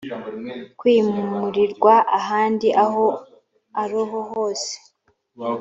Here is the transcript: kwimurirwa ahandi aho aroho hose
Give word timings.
kwimurirwa 0.79 1.93
ahandi 2.19 2.67
aho 2.83 3.05
aroho 3.81 4.19
hose 4.31 4.71